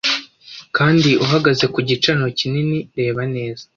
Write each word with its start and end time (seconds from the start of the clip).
Kandi 0.77 1.09
uhagaze 1.25 1.65
ku 1.73 1.79
gicaniro 1.87 2.27
kinini 2.39 2.79
rebaneza 2.97 3.63